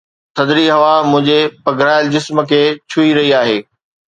[0.35, 3.57] ٿڌڙي هوا منهنجي پگهرايل جسم کي ڇهي رهي آهي